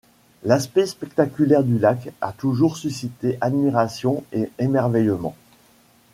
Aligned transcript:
L'aspect 0.45 0.87
spectaculaire 0.87 1.63
du 1.63 1.77
lac 1.77 2.09
a 2.21 2.31
toujours 2.31 2.75
suscité 2.77 3.37
admiration 3.39 4.23
et 4.33 4.49
émerveillement. 4.57 5.35